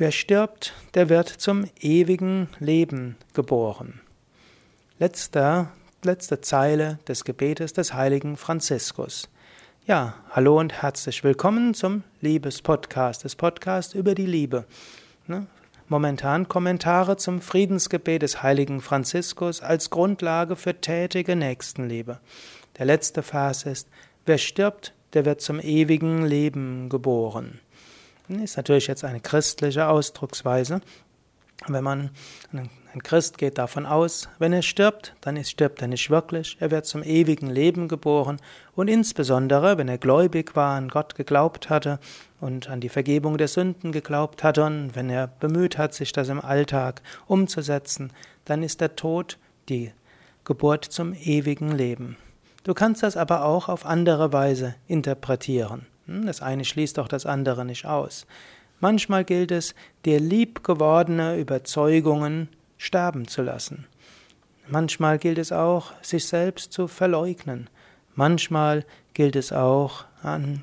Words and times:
Wer 0.00 0.12
stirbt, 0.12 0.74
der 0.94 1.08
wird 1.08 1.28
zum 1.28 1.64
ewigen 1.80 2.48
Leben 2.60 3.16
geboren. 3.34 4.00
Letzter, 5.00 5.72
letzte 6.04 6.40
Zeile 6.40 7.00
des 7.08 7.24
Gebetes 7.24 7.72
des 7.72 7.94
heiligen 7.94 8.36
Franziskus. 8.36 9.28
Ja, 9.88 10.14
hallo 10.30 10.60
und 10.60 10.82
herzlich 10.82 11.24
willkommen 11.24 11.74
zum 11.74 12.04
Liebespodcast, 12.20 13.24
des 13.24 13.34
Podcast 13.34 13.96
über 13.96 14.14
die 14.14 14.26
Liebe. 14.26 14.66
Ne? 15.26 15.48
Momentan 15.88 16.46
Kommentare 16.46 17.16
zum 17.16 17.40
Friedensgebet 17.40 18.22
des 18.22 18.40
heiligen 18.40 18.80
Franziskus 18.80 19.62
als 19.62 19.90
Grundlage 19.90 20.54
für 20.54 20.80
tätige 20.80 21.34
Nächstenliebe. 21.34 22.20
Der 22.78 22.86
letzte 22.86 23.24
Vers 23.24 23.64
ist, 23.64 23.88
wer 24.26 24.38
stirbt, 24.38 24.94
der 25.14 25.24
wird 25.24 25.40
zum 25.40 25.58
ewigen 25.58 26.24
Leben 26.24 26.88
geboren. 26.88 27.58
Ist 28.28 28.58
natürlich 28.58 28.86
jetzt 28.86 29.04
eine 29.04 29.20
christliche 29.20 29.88
Ausdrucksweise. 29.88 30.80
Wenn 31.66 31.82
man, 31.82 32.10
ein 32.52 33.02
Christ 33.02 33.38
geht 33.38 33.58
davon 33.58 33.86
aus, 33.86 34.28
wenn 34.38 34.52
er 34.52 34.62
stirbt, 34.62 35.14
dann 35.22 35.42
stirbt 35.42 35.82
er 35.82 35.88
nicht 35.88 36.08
wirklich, 36.08 36.56
er 36.60 36.70
wird 36.70 36.86
zum 36.86 37.02
ewigen 37.02 37.48
Leben 37.48 37.88
geboren 37.88 38.38
und 38.76 38.88
insbesondere, 38.88 39.76
wenn 39.76 39.88
er 39.88 39.98
gläubig 39.98 40.54
war, 40.54 40.76
an 40.76 40.88
Gott 40.88 41.14
geglaubt 41.14 41.68
hatte 41.68 41.98
und 42.40 42.68
an 42.70 42.80
die 42.80 42.88
Vergebung 42.88 43.38
der 43.38 43.48
Sünden 43.48 43.92
geglaubt 43.92 44.44
hatte 44.44 44.64
und 44.64 44.94
wenn 44.94 45.10
er 45.10 45.26
bemüht 45.26 45.78
hat, 45.78 45.94
sich 45.94 46.12
das 46.12 46.28
im 46.28 46.40
Alltag 46.40 47.02
umzusetzen, 47.26 48.12
dann 48.44 48.62
ist 48.62 48.80
der 48.80 48.94
Tod 48.94 49.38
die 49.68 49.92
Geburt 50.44 50.84
zum 50.84 51.12
ewigen 51.14 51.72
Leben. 51.72 52.16
Du 52.62 52.72
kannst 52.74 53.02
das 53.02 53.16
aber 53.16 53.44
auch 53.44 53.68
auf 53.68 53.84
andere 53.84 54.32
Weise 54.32 54.74
interpretieren. 54.86 55.86
Hm, 56.08 56.26
das 56.26 56.42
eine 56.42 56.64
schließt 56.64 56.98
doch 56.98 57.06
das 57.06 57.26
andere 57.26 57.64
nicht 57.64 57.84
aus. 57.86 58.26
Manchmal 58.80 59.24
gilt 59.24 59.52
es, 59.52 59.74
dir 60.04 60.20
liebgewordene 60.20 61.38
Überzeugungen 61.38 62.48
sterben 62.76 63.28
zu 63.28 63.42
lassen. 63.42 63.86
Manchmal 64.68 65.18
gilt 65.18 65.38
es 65.38 65.52
auch, 65.52 65.92
sich 66.02 66.26
selbst 66.26 66.72
zu 66.72 66.88
verleugnen. 66.88 67.68
Manchmal 68.14 68.84
gilt 69.14 69.36
es 69.36 69.52
auch, 69.52 70.04
an 70.22 70.62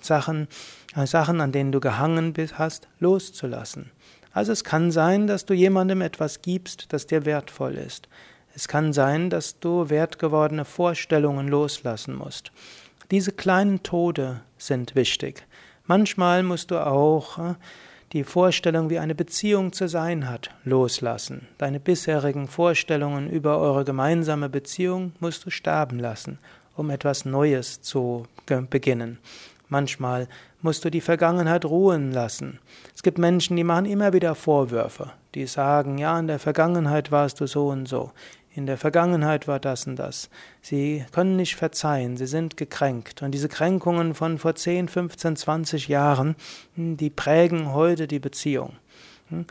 Sachen, 0.00 0.48
an 0.94 1.06
Sachen, 1.06 1.40
an 1.40 1.52
denen 1.52 1.72
du 1.72 1.80
gehangen 1.80 2.32
bist, 2.32 2.58
hast, 2.58 2.88
loszulassen. 3.00 3.90
Also 4.32 4.52
es 4.52 4.64
kann 4.64 4.90
sein, 4.90 5.26
dass 5.26 5.46
du 5.46 5.54
jemandem 5.54 6.02
etwas 6.02 6.42
gibst, 6.42 6.92
das 6.92 7.06
dir 7.06 7.24
wertvoll 7.24 7.74
ist. 7.74 8.08
Es 8.54 8.68
kann 8.68 8.92
sein, 8.92 9.30
dass 9.30 9.58
du 9.58 9.88
wertgewordene 9.88 10.64
Vorstellungen 10.64 11.48
loslassen 11.48 12.14
musst. 12.14 12.52
Diese 13.10 13.32
kleinen 13.32 13.82
Tode 13.82 14.40
sind 14.56 14.94
wichtig. 14.94 15.46
Manchmal 15.86 16.42
musst 16.42 16.70
du 16.70 16.78
auch 16.78 17.38
äh, 17.38 17.54
die 18.14 18.24
Vorstellung, 18.24 18.90
wie 18.90 18.98
eine 18.98 19.14
Beziehung 19.14 19.72
zu 19.72 19.88
sein 19.88 20.30
hat, 20.30 20.50
loslassen. 20.64 21.48
Deine 21.58 21.80
bisherigen 21.80 22.48
Vorstellungen 22.48 23.28
über 23.28 23.58
eure 23.58 23.84
gemeinsame 23.84 24.48
Beziehung 24.48 25.12
musst 25.20 25.44
du 25.44 25.50
sterben 25.50 25.98
lassen, 25.98 26.38
um 26.76 26.90
etwas 26.90 27.24
Neues 27.24 27.82
zu 27.82 28.26
beginnen. 28.70 29.18
Manchmal 29.68 30.28
musst 30.62 30.84
du 30.84 30.90
die 30.90 31.00
Vergangenheit 31.00 31.64
ruhen 31.64 32.12
lassen. 32.12 32.60
Es 32.94 33.02
gibt 33.02 33.18
Menschen, 33.18 33.56
die 33.56 33.64
machen 33.64 33.86
immer 33.86 34.12
wieder 34.12 34.34
Vorwürfe. 34.34 35.10
Die 35.34 35.46
sagen, 35.46 35.98
ja, 35.98 36.18
in 36.18 36.28
der 36.28 36.38
Vergangenheit 36.38 37.10
warst 37.10 37.40
du 37.40 37.46
so 37.46 37.68
und 37.68 37.86
so 37.86 38.12
in 38.54 38.66
der 38.66 38.78
Vergangenheit 38.78 39.48
war 39.48 39.58
das 39.58 39.86
und 39.86 39.96
das. 39.96 40.30
Sie 40.62 41.04
können 41.12 41.36
nicht 41.36 41.56
verzeihen, 41.56 42.16
sie 42.16 42.26
sind 42.26 42.56
gekränkt. 42.56 43.22
Und 43.22 43.32
diese 43.32 43.48
Kränkungen 43.48 44.14
von 44.14 44.38
vor 44.38 44.54
10, 44.54 44.88
15, 44.88 45.36
20 45.36 45.88
Jahren, 45.88 46.36
hm, 46.76 46.96
die 46.96 47.10
prägen 47.10 47.72
heute 47.72 48.06
die 48.06 48.20
Beziehung. 48.20 48.76
Hm? 49.28 49.46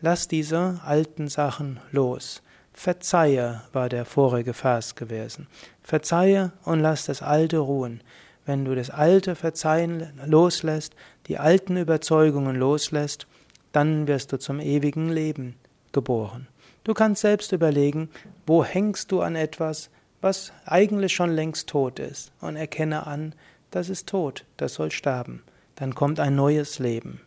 Lass 0.00 0.28
diese 0.28 0.80
alten 0.84 1.28
Sachen 1.28 1.80
los. 1.90 2.42
Verzeihe 2.72 3.62
war 3.72 3.88
der 3.88 4.04
vorige 4.04 4.52
Vers 4.52 4.94
gewesen. 4.94 5.48
Verzeihe 5.82 6.52
und 6.64 6.80
lass 6.80 7.06
das 7.06 7.22
Alte 7.22 7.58
ruhen. 7.58 8.02
Wenn 8.46 8.64
du 8.64 8.74
das 8.74 8.90
Alte 8.90 9.34
verzeihen 9.34 10.12
loslässt, 10.26 10.94
die 11.26 11.38
alten 11.38 11.76
Überzeugungen 11.76 12.56
loslässt, 12.56 13.26
dann 13.72 14.06
wirst 14.06 14.32
du 14.32 14.38
zum 14.38 14.60
ewigen 14.60 15.08
Leben 15.08 15.56
geboren. 15.94 16.46
Du 16.84 16.92
kannst 16.92 17.22
selbst 17.22 17.52
überlegen, 17.52 18.10
wo 18.46 18.62
hängst 18.62 19.10
du 19.10 19.22
an 19.22 19.36
etwas, 19.36 19.88
was 20.20 20.52
eigentlich 20.66 21.14
schon 21.14 21.30
längst 21.30 21.68
tot 21.68 21.98
ist, 21.98 22.32
und 22.42 22.56
erkenne 22.56 23.06
an, 23.06 23.34
das 23.70 23.88
ist 23.88 24.08
tot, 24.08 24.44
das 24.58 24.74
soll 24.74 24.90
sterben. 24.90 25.42
Dann 25.76 25.94
kommt 25.94 26.20
ein 26.20 26.36
neues 26.36 26.78
Leben. 26.78 27.20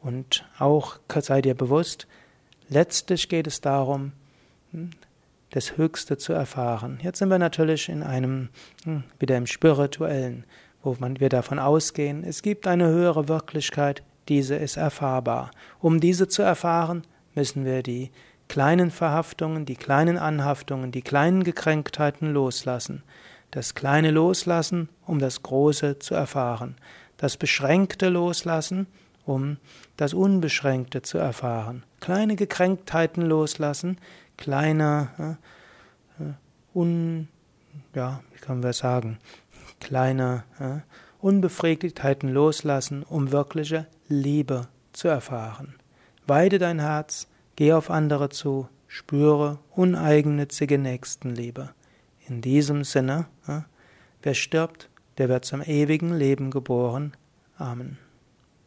Und 0.00 0.44
auch 0.58 0.98
sei 1.20 1.42
dir 1.42 1.54
bewusst, 1.54 2.06
letztlich 2.68 3.28
geht 3.28 3.46
es 3.46 3.60
darum, 3.60 4.12
hm, 4.72 4.90
das 5.50 5.76
Höchste 5.76 6.18
zu 6.18 6.32
erfahren. 6.32 7.00
Jetzt 7.02 7.18
sind 7.18 7.30
wir 7.30 7.38
natürlich 7.38 7.88
in 7.88 8.02
einem, 8.02 8.50
hm, 8.84 9.04
wieder 9.18 9.36
im 9.36 9.46
Spirituellen, 9.46 10.44
wo 10.82 10.96
man, 11.00 11.20
wir 11.20 11.28
davon 11.28 11.58
ausgehen, 11.58 12.22
es 12.22 12.42
gibt 12.42 12.66
eine 12.66 12.86
höhere 12.88 13.28
Wirklichkeit, 13.28 14.02
diese 14.28 14.56
ist 14.56 14.76
erfahrbar. 14.76 15.50
Um 15.80 16.00
diese 16.00 16.28
zu 16.28 16.42
erfahren, 16.42 17.02
müssen 17.38 17.64
wir 17.64 17.84
die 17.84 18.10
kleinen 18.48 18.90
Verhaftungen, 18.90 19.64
die 19.64 19.76
kleinen 19.76 20.18
Anhaftungen, 20.18 20.90
die 20.90 21.02
kleinen 21.02 21.44
Gekränktheiten 21.44 22.32
loslassen. 22.32 23.04
Das 23.52 23.76
kleine 23.76 24.10
Loslassen, 24.10 24.88
um 25.06 25.20
das 25.20 25.44
Große 25.44 26.00
zu 26.00 26.16
erfahren. 26.16 26.74
Das 27.16 27.36
Beschränkte 27.36 28.08
Loslassen, 28.08 28.88
um 29.24 29.58
das 29.96 30.14
Unbeschränkte 30.14 31.02
zu 31.02 31.18
erfahren. 31.18 31.84
Kleine 32.00 32.34
Gekränktheiten 32.34 33.22
loslassen, 33.22 33.98
kleine 34.36 35.36
äh, 36.18 36.24
äh 36.24 36.32
un, 36.74 37.28
ja, 37.94 38.20
wie 38.32 38.40
können 38.40 38.64
wir 38.64 38.72
sagen, 38.72 39.18
kleine 39.78 40.42
äh, 40.58 40.80
Unbefriedigtheiten 41.20 42.30
loslassen, 42.30 43.04
um 43.04 43.30
wirkliche 43.30 43.86
Liebe 44.08 44.66
zu 44.92 45.06
erfahren. 45.06 45.77
Weide 46.28 46.58
dein 46.58 46.78
Herz, 46.78 47.26
Geh 47.58 47.72
auf 47.72 47.90
andere 47.90 48.28
zu, 48.28 48.68
spüre 48.86 49.58
uneigennützige 49.74 50.78
Nächstenliebe. 50.78 51.70
In 52.28 52.40
diesem 52.40 52.84
Sinne, 52.84 53.26
wer 54.22 54.34
stirbt, 54.34 54.90
der 55.16 55.28
wird 55.28 55.44
zum 55.44 55.60
ewigen 55.62 56.14
Leben 56.14 56.52
geboren. 56.52 57.16
Amen. 57.56 57.98